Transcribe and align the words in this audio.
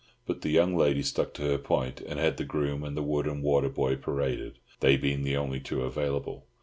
But 0.25 0.41
the 0.41 0.49
young 0.49 0.75
lady 0.75 1.03
stuck 1.03 1.31
to 1.35 1.43
her 1.43 1.59
point, 1.59 2.01
and 2.01 2.19
had 2.19 2.37
the 2.37 2.43
groom 2.43 2.83
and 2.83 2.97
the 2.97 3.03
wood 3.03 3.27
and 3.27 3.43
water 3.43 3.69
boy 3.69 3.97
paraded, 3.97 4.57
they 4.79 4.97
being 4.97 5.21
the 5.21 5.37
only 5.37 5.59
two 5.59 5.83
available. 5.83 6.47